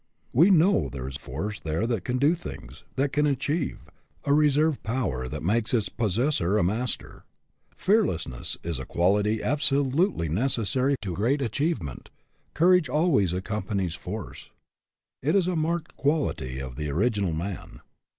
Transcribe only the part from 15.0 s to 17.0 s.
It is a marked quality of the